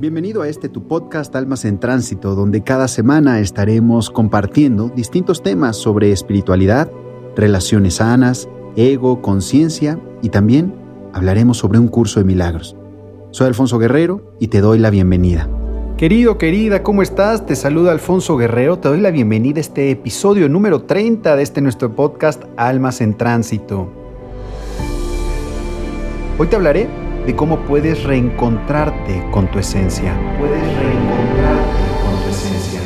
Bienvenido 0.00 0.42
a 0.42 0.48
este 0.48 0.68
tu 0.68 0.86
podcast 0.86 1.34
Almas 1.34 1.64
en 1.64 1.80
Tránsito, 1.80 2.36
donde 2.36 2.62
cada 2.62 2.86
semana 2.86 3.40
estaremos 3.40 4.10
compartiendo 4.10 4.90
distintos 4.94 5.42
temas 5.42 5.76
sobre 5.76 6.12
espiritualidad, 6.12 6.88
relaciones 7.34 7.94
sanas, 7.94 8.48
ego, 8.76 9.20
conciencia 9.20 9.98
y 10.22 10.28
también 10.28 10.72
hablaremos 11.12 11.58
sobre 11.58 11.80
un 11.80 11.88
curso 11.88 12.20
de 12.20 12.26
milagros. 12.26 12.76
Soy 13.32 13.48
Alfonso 13.48 13.80
Guerrero 13.80 14.36
y 14.38 14.46
te 14.46 14.60
doy 14.60 14.78
la 14.78 14.90
bienvenida. 14.90 15.48
Querido, 15.96 16.38
querida, 16.38 16.84
¿cómo 16.84 17.02
estás? 17.02 17.44
Te 17.44 17.56
saluda 17.56 17.90
Alfonso 17.90 18.36
Guerrero, 18.36 18.78
te 18.78 18.90
doy 18.90 19.00
la 19.00 19.10
bienvenida 19.10 19.58
a 19.58 19.62
este 19.62 19.90
episodio 19.90 20.48
número 20.48 20.82
30 20.82 21.34
de 21.34 21.42
este 21.42 21.60
nuestro 21.60 21.96
podcast 21.96 22.44
Almas 22.56 23.00
en 23.00 23.16
Tránsito. 23.16 23.88
Hoy 26.38 26.46
te 26.46 26.54
hablaré 26.54 27.07
de 27.28 27.36
cómo 27.36 27.58
puedes 27.66 28.04
reencontrarte 28.04 29.22
con 29.30 29.50
tu 29.50 29.58
esencia. 29.58 30.18
Puedes 30.38 30.62
reencontrarte 30.78 31.82
con 32.02 32.22
tu 32.22 32.30
esencia. 32.30 32.80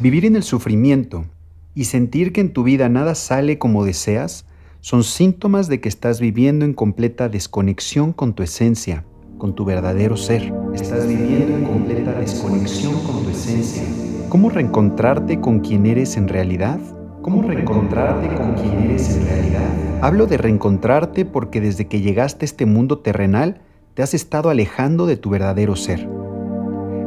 Vivir 0.00 0.24
en 0.24 0.34
el 0.34 0.44
sufrimiento 0.44 1.26
y 1.74 1.84
sentir 1.84 2.32
que 2.32 2.40
en 2.40 2.54
tu 2.54 2.62
vida 2.62 2.88
nada 2.88 3.14
sale 3.14 3.58
como 3.58 3.84
deseas 3.84 4.46
son 4.80 5.04
síntomas 5.04 5.68
de 5.68 5.82
que 5.82 5.90
estás 5.90 6.20
viviendo 6.22 6.64
en 6.64 6.72
completa 6.72 7.28
desconexión 7.28 8.14
con 8.14 8.32
tu 8.32 8.42
esencia, 8.42 9.04
con 9.36 9.54
tu 9.54 9.66
verdadero 9.66 10.16
ser. 10.16 10.54
Estás 10.72 11.06
viviendo 11.06 11.58
en 11.58 11.64
completa 11.64 12.12
desconexión 12.12 12.94
con 13.02 13.24
tu 13.24 13.28
esencia. 13.28 13.82
¿Cómo 14.30 14.48
reencontrarte 14.48 15.38
con 15.38 15.60
quien 15.60 15.84
eres 15.84 16.16
en 16.16 16.28
realidad? 16.28 16.80
¿Cómo 17.26 17.42
reencontrarte 17.42 18.32
con 18.36 18.54
quien 18.54 18.84
eres 18.84 19.16
en 19.16 19.26
realidad? 19.26 19.68
Hablo 20.00 20.28
de 20.28 20.38
reencontrarte 20.38 21.24
porque 21.24 21.60
desde 21.60 21.88
que 21.88 22.00
llegaste 22.00 22.44
a 22.44 22.46
este 22.46 22.66
mundo 22.66 23.00
terrenal 23.00 23.62
te 23.94 24.04
has 24.04 24.14
estado 24.14 24.48
alejando 24.48 25.06
de 25.06 25.16
tu 25.16 25.30
verdadero 25.30 25.74
ser. 25.74 26.08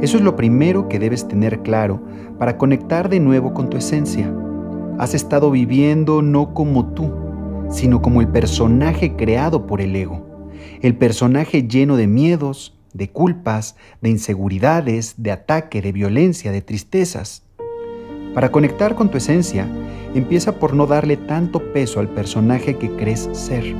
Eso 0.01 0.17
es 0.17 0.21
lo 0.21 0.35
primero 0.35 0.89
que 0.89 0.99
debes 0.99 1.29
tener 1.29 1.61
claro 1.61 2.01
para 2.37 2.57
conectar 2.57 3.07
de 3.07 3.21
nuevo 3.21 3.53
con 3.53 3.69
tu 3.69 3.77
esencia. 3.77 4.29
Has 4.97 5.15
estado 5.15 5.51
viviendo 5.51 6.21
no 6.21 6.53
como 6.53 6.87
tú, 6.87 7.13
sino 7.69 8.01
como 8.01 8.19
el 8.19 8.27
personaje 8.27 9.15
creado 9.15 9.67
por 9.67 9.79
el 9.79 9.95
ego. 9.95 10.49
El 10.81 10.97
personaje 10.97 11.65
lleno 11.65 11.95
de 11.95 12.07
miedos, 12.07 12.77
de 12.93 13.09
culpas, 13.09 13.77
de 14.01 14.09
inseguridades, 14.09 15.13
de 15.15 15.31
ataque, 15.31 15.81
de 15.81 15.93
violencia, 15.93 16.51
de 16.51 16.61
tristezas. 16.61 17.43
Para 18.33 18.51
conectar 18.51 18.95
con 18.95 19.09
tu 19.09 19.17
esencia, 19.17 19.65
empieza 20.15 20.53
por 20.53 20.73
no 20.73 20.87
darle 20.87 21.17
tanto 21.17 21.59
peso 21.73 21.99
al 21.99 22.09
personaje 22.09 22.77
que 22.77 22.91
crees 22.95 23.29
ser. 23.33 23.75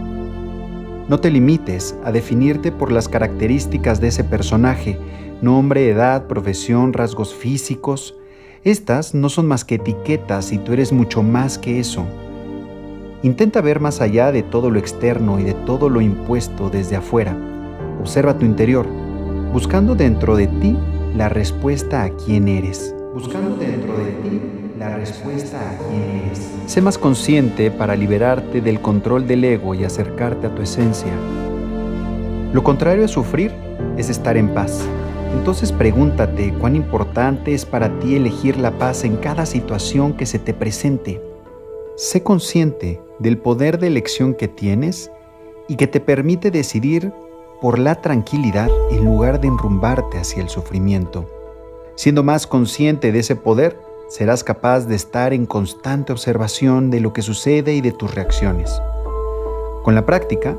No 1.08 1.20
te 1.20 1.32
limites 1.32 1.96
a 2.04 2.12
definirte 2.12 2.72
por 2.72 2.92
las 2.92 3.10
características 3.10 4.00
de 4.00 4.10
ese 4.10 4.24
personaje, 4.24 4.98
nombre, 5.42 5.90
edad, 5.90 6.28
profesión, 6.28 6.94
rasgos 6.94 7.34
físicos. 7.34 8.16
Estas 8.64 9.16
no 9.16 9.30
son 9.30 9.48
más 9.48 9.66
que 9.66 9.76
etiquetas 9.76 10.52
y 10.52 10.60
tú 10.60 10.74
eres 10.74 10.92
mucho 10.92 11.24
más 11.24 11.58
que 11.58 11.80
eso. 11.80 12.06
Intenta 13.24 13.62
ver 13.62 13.80
más 13.80 14.02
allá 14.02 14.32
de 14.32 14.44
todo 14.44 14.70
lo 14.70 14.80
externo 14.80 15.40
y 15.40 15.44
de 15.44 15.54
todo 15.54 15.90
lo 15.90 16.00
impuesto 16.00 16.70
desde 16.70 16.96
afuera. 16.96 17.36
Observa 18.00 18.38
tu 18.38 18.46
interior, 18.46 18.86
buscando 19.52 19.96
dentro 19.96 20.36
de 20.36 20.48
ti 20.48 20.78
la 21.18 21.28
respuesta 21.28 22.04
a 22.04 22.10
quién 22.12 22.48
eres 22.48 22.94
buscando 23.14 23.56
dentro 23.56 23.79
la 24.80 24.96
respuesta 24.96 25.60
a 25.60 25.78
quién. 25.90 26.32
Sé 26.66 26.82
más 26.82 26.98
consciente 26.98 27.70
para 27.70 27.98
liberarte 27.98 28.62
del 28.62 28.80
control 28.80 29.28
del 29.28 29.44
ego 29.44 29.76
y 29.76 29.84
acercarte 29.84 30.48
a 30.48 30.56
tu 30.56 30.62
esencia. 30.62 31.12
Lo 32.54 32.64
contrario 32.64 33.04
a 33.04 33.10
sufrir 33.10 33.54
es 33.98 34.10
estar 34.10 34.38
en 34.38 34.54
paz. 34.54 34.86
Entonces 35.38 35.74
pregúntate 35.74 36.54
cuán 36.54 36.78
importante 36.78 37.54
es 37.54 37.66
para 37.66 38.00
ti 38.00 38.16
elegir 38.16 38.58
la 38.58 38.72
paz 38.72 39.04
en 39.04 39.18
cada 39.18 39.46
situación 39.46 40.14
que 40.14 40.26
se 40.26 40.40
te 40.40 40.54
presente. 40.54 41.22
Sé 41.98 42.24
consciente 42.24 43.02
del 43.20 43.38
poder 43.38 43.80
de 43.80 43.88
elección 43.88 44.34
que 44.34 44.48
tienes 44.48 45.12
y 45.68 45.76
que 45.76 45.88
te 45.88 46.00
permite 46.00 46.52
decidir 46.52 47.12
por 47.62 47.78
la 47.78 47.96
tranquilidad 47.96 48.70
en 48.92 49.04
lugar 49.04 49.42
de 49.42 49.50
enrumbarte 49.50 50.18
hacia 50.18 50.42
el 50.42 50.48
sufrimiento. 50.48 51.30
Siendo 51.96 52.24
más 52.24 52.48
consciente 52.48 53.12
de 53.12 53.20
ese 53.20 53.36
poder, 53.36 53.89
serás 54.10 54.44
capaz 54.44 54.88
de 54.88 54.96
estar 54.96 55.34
en 55.34 55.46
constante 55.46 56.12
observación 56.12 56.90
de 56.90 57.00
lo 57.00 57.14
que 57.14 57.22
sucede 57.22 57.76
y 57.76 57.82
de 57.82 57.92
tus 57.92 58.14
reacciones. 58.14 58.82
Con 59.84 59.94
la 59.96 60.06
práctica, 60.06 60.58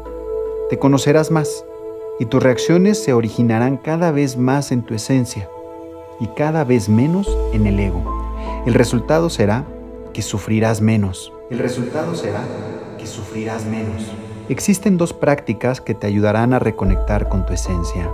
te 0.71 0.78
conocerás 0.78 1.31
más 1.31 1.65
y 2.21 2.27
tus 2.27 2.43
reacciones 2.43 3.03
se 3.03 3.12
originarán 3.12 3.77
cada 3.77 4.12
vez 4.12 4.37
más 4.37 4.71
en 4.71 4.83
tu 4.83 4.94
esencia 4.94 5.49
y 6.21 6.28
cada 6.28 6.65
vez 6.65 6.89
menos 6.89 7.28
en 7.53 7.66
el 7.66 7.81
ego. 7.81 8.05
El 8.66 8.75
resultado 8.75 9.28
será 9.31 9.65
que 10.12 10.22
sufrirás 10.22 10.81
menos. 10.81 11.33
El 11.50 11.59
resultado 11.59 12.15
será 12.15 12.43
que 12.99 13.06
sufrirás 13.06 13.66
menos. 13.66 14.12
Existen 14.49 14.97
dos 14.97 15.12
prácticas 15.12 15.81
que 15.81 15.94
te 15.94 16.06
ayudarán 16.06 16.53
a 16.53 16.59
reconectar 16.59 17.28
con 17.28 17.47
tu 17.47 17.53
esencia. 17.53 18.09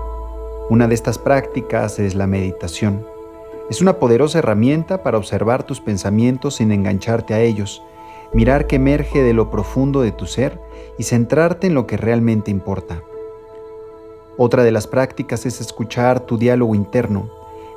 Una 0.70 0.88
de 0.88 0.94
estas 0.94 1.18
prácticas 1.18 1.98
es 1.98 2.14
la 2.14 2.26
meditación. 2.26 3.15
Es 3.68 3.80
una 3.80 3.98
poderosa 3.98 4.38
herramienta 4.38 5.02
para 5.02 5.18
observar 5.18 5.64
tus 5.64 5.80
pensamientos 5.80 6.56
sin 6.56 6.70
engancharte 6.70 7.34
a 7.34 7.40
ellos, 7.40 7.82
mirar 8.32 8.68
que 8.68 8.76
emerge 8.76 9.24
de 9.24 9.32
lo 9.32 9.50
profundo 9.50 10.02
de 10.02 10.12
tu 10.12 10.26
ser 10.26 10.60
y 10.98 11.02
centrarte 11.02 11.66
en 11.66 11.74
lo 11.74 11.84
que 11.84 11.96
realmente 11.96 12.52
importa. 12.52 13.02
Otra 14.38 14.62
de 14.62 14.70
las 14.70 14.86
prácticas 14.86 15.46
es 15.46 15.60
escuchar 15.60 16.20
tu 16.20 16.38
diálogo 16.38 16.76
interno. 16.76 17.28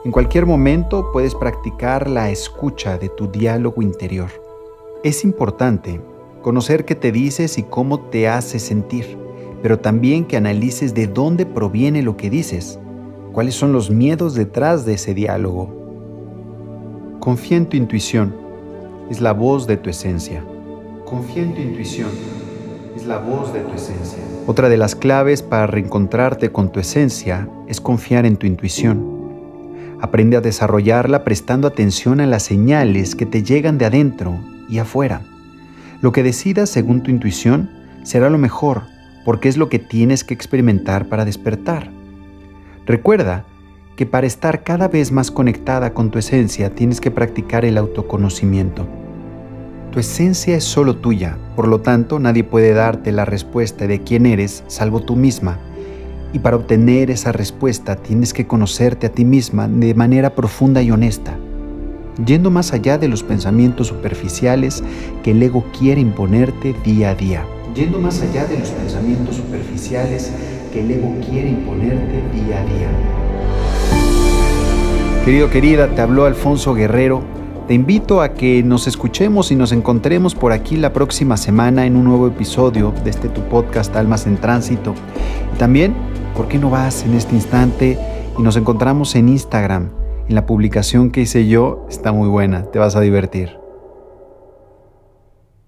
En 0.06 0.12
cualquier 0.12 0.46
momento 0.46 1.10
puedes 1.12 1.34
practicar 1.34 2.08
la 2.08 2.30
escucha 2.30 3.00
de 3.00 3.10
tu 3.10 3.32
diálogo 3.32 3.82
interior. 3.82 4.30
Es 5.04 5.24
importante 5.24 6.02
conocer 6.44 6.86
qué 6.86 6.94
te 6.94 7.12
dices 7.12 7.58
y 7.58 7.64
cómo 7.64 8.00
te 8.00 8.28
hace 8.28 8.60
sentir, 8.60 9.18
pero 9.64 9.80
también 9.80 10.26
que 10.26 10.38
analices 10.38 10.94
de 10.94 11.08
dónde 11.08 11.48
proviene 11.48 12.04
lo 12.04 12.16
que 12.16 12.30
dices, 12.30 12.80
cuáles 13.32 13.56
son 13.56 13.74
los 13.74 13.90
miedos 13.90 14.36
detrás 14.36 14.86
de 14.86 14.94
ese 14.94 15.14
diálogo 15.14 15.80
Confía 17.20 17.58
en 17.58 17.66
tu 17.66 17.76
intuición, 17.76 18.34
es 19.10 19.20
la 19.20 19.34
voz 19.34 19.68
de 19.68 19.76
tu 19.76 19.90
esencia. 19.90 20.42
Confía 21.04 21.44
en 21.44 21.54
tu 21.54 21.60
intuición, 21.60 22.08
es 22.96 23.06
la 23.06 23.18
voz 23.18 23.52
de 23.52 23.60
tu 23.60 23.74
esencia. 23.74 24.24
Otra 24.48 24.70
de 24.70 24.78
las 24.78 24.96
claves 24.96 25.44
para 25.44 25.68
reencontrarte 25.68 26.54
con 26.54 26.72
tu 26.72 26.80
esencia 26.80 27.50
es 27.68 27.82
confiar 27.82 28.26
en 28.26 28.38
tu 28.38 28.48
intuición. 28.48 29.98
Aprende 30.00 30.38
a 30.38 30.42
desarrollarla 30.42 31.26
prestando 31.26 31.68
atención 31.68 32.22
a 32.22 32.26
las 32.26 32.44
señales 32.44 33.16
que 33.16 33.26
te 33.26 33.44
llegan 33.44 33.78
de 33.78 33.86
adentro 33.86 34.40
y 34.70 34.78
afuera. 34.78 35.22
Lo 36.02 36.14
que 36.14 36.24
decidas 36.24 36.70
según 36.70 37.04
tu 37.04 37.12
intuición 37.12 37.70
será 38.04 38.30
lo 38.30 38.38
mejor 38.38 38.84
porque 39.26 39.50
es 39.50 39.58
lo 39.58 39.68
que 39.68 39.80
tienes 39.80 40.24
que 40.24 40.34
experimentar 40.34 41.10
para 41.10 41.26
despertar. 41.26 41.99
Recuerda 42.90 43.46
que 43.96 44.08
para 44.08 44.26
estar 44.26 44.64
cada 44.64 44.88
vez 44.88 45.12
más 45.12 45.30
conectada 45.30 45.94
con 45.94 46.10
tu 46.10 46.18
esencia 46.18 46.74
tienes 46.74 47.00
que 47.00 47.12
practicar 47.12 47.64
el 47.64 47.78
autoconocimiento. 47.78 48.88
Tu 49.92 50.00
esencia 50.00 50.58
es 50.58 50.64
solo 50.64 50.96
tuya, 50.96 51.38
por 51.56 51.68
lo 51.68 51.82
tanto 51.82 52.18
nadie 52.18 52.44
puede 52.44 52.74
darte 52.74 53.12
la 53.12 53.26
respuesta 53.26 53.86
de 53.86 54.02
quién 54.02 54.26
eres 54.26 54.64
salvo 54.66 55.02
tú 55.02 55.16
misma. 55.16 55.60
Y 56.34 56.40
para 56.40 56.56
obtener 56.56 57.12
esa 57.12 57.32
respuesta 57.32 57.96
tienes 57.96 58.34
que 58.34 58.48
conocerte 58.48 59.06
a 59.06 59.12
ti 59.12 59.24
misma 59.24 59.68
de 59.68 59.94
manera 59.94 60.34
profunda 60.34 60.82
y 60.82 60.90
honesta, 60.90 61.38
yendo 62.26 62.50
más 62.50 62.74
allá 62.74 62.98
de 62.98 63.08
los 63.08 63.22
pensamientos 63.22 63.86
superficiales 63.86 64.84
que 65.22 65.30
el 65.30 65.44
ego 65.44 65.64
quiere 65.78 66.02
imponerte 66.02 66.74
día 66.84 67.12
a 67.12 67.16
día. 67.16 67.46
Yendo 67.76 68.00
más 68.00 68.22
allá 68.22 68.46
de 68.46 68.60
los 68.60 68.70
pensamientos 68.70 69.36
superficiales 69.36 70.32
que 70.74 70.82
el 70.82 70.92
ego 70.92 71.16
quiere 71.30 71.50
imponerte 71.50 72.24
día 72.34 72.62
a 72.62 72.66
día. 72.66 72.90
Querido, 75.24 75.50
querida, 75.50 75.88
te 75.90 76.02
habló 76.02 76.26
Alfonso 76.26 76.74
Guerrero. 76.74 77.22
Te 77.68 77.76
invito 77.76 78.22
a 78.22 78.34
que 78.34 78.64
nos 78.64 78.88
escuchemos 78.88 79.52
y 79.52 79.56
nos 79.56 79.72
encontremos 79.72 80.34
por 80.34 80.52
aquí 80.52 80.76
la 80.76 80.92
próxima 80.92 81.38
semana 81.38 81.86
en 81.86 81.96
un 81.96 82.06
nuevo 82.06 82.28
episodio 82.28 82.92
de 83.04 83.12
este 83.12 83.30
tu 83.30 83.42
podcast 83.42 83.96
Almas 83.96 84.26
en 84.26 84.38
Tránsito. 84.38 84.96
Y 85.54 85.58
también, 85.60 85.94
¿por 86.36 86.48
qué 86.48 86.58
no 86.58 86.72
vas 86.72 87.04
en 87.04 87.14
este 87.14 87.36
instante 87.36 88.00
y 88.38 88.42
nos 88.42 88.56
encontramos 88.56 89.16
en 89.16 89.30
Instagram? 89.30 89.90
En 90.28 90.34
la 90.34 90.48
publicación 90.48 91.12
que 91.12 91.22
hice 91.22 91.48
yo 91.48 91.86
está 91.90 92.12
muy 92.12 92.28
buena, 92.28 92.64
te 92.64 92.80
vas 92.80 92.96
a 92.96 93.02
divertir. 93.02 93.59